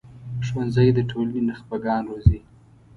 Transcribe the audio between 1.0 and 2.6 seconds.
ټولنې نخبه ګان روزي